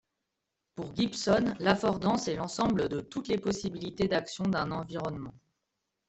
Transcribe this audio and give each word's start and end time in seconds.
Pour 0.73 0.93
Gibson, 0.95 1.53
l'affordance 1.59 2.27
est 2.27 2.35
l'ensemble 2.35 2.89
de 2.89 3.01
toutes 3.01 3.27
les 3.27 3.37
possibilités 3.37 4.07
d'action 4.07 4.45
d'un 4.45 4.71
environnement. 4.71 5.35